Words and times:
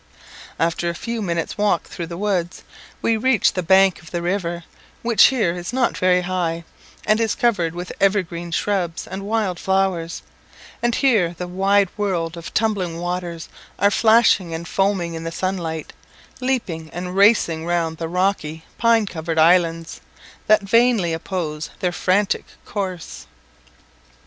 After 0.57 0.89
a 0.89 0.95
few 0.95 1.21
minutes' 1.21 1.59
walk 1.59 1.83
through 1.83 2.07
the 2.07 2.17
wood, 2.17 2.49
we 3.03 3.17
reached 3.17 3.53
the 3.53 3.61
bank 3.61 4.01
of 4.01 4.09
the 4.09 4.23
river, 4.23 4.63
which 5.03 5.25
here 5.25 5.55
is 5.55 5.71
not 5.71 5.95
very 5.95 6.21
high, 6.21 6.63
and 7.05 7.19
is 7.21 7.35
covered 7.35 7.75
with 7.75 7.91
evergreen 8.01 8.49
shrubs 8.49 9.05
and 9.05 9.21
wild 9.21 9.59
flowers; 9.59 10.23
and 10.81 10.95
here 10.95 11.35
the 11.37 11.47
wide 11.47 11.89
world 11.97 12.35
of 12.35 12.51
tumbling 12.51 12.97
waters 12.97 13.47
are 13.77 13.91
flashing 13.91 14.55
and 14.55 14.67
foaming 14.67 15.13
in 15.13 15.23
the 15.23 15.31
sunlight 15.31 15.93
leaping 16.39 16.89
and 16.91 17.15
racing 17.15 17.67
round 17.67 17.97
the 17.97 18.07
rocky, 18.07 18.65
pine 18.79 19.05
covered 19.05 19.37
islands, 19.37 20.01
that 20.47 20.63
vainly 20.63 21.13
oppose 21.13 21.69
their 21.79 21.91
frantic 21.91 22.45
course. 22.65 23.27